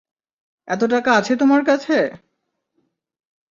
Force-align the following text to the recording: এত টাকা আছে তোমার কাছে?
এত 0.67 0.81
টাকা 0.93 1.11
আছে 1.13 1.33
তোমার 1.35 1.61
কাছে? 1.65 1.97